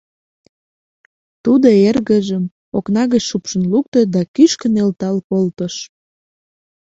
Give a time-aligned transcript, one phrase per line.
[1.43, 2.43] -Тудо эргыжым
[2.77, 5.75] окна гыч шупшын лукто да кӱшкӧ нӧлтал колтыш.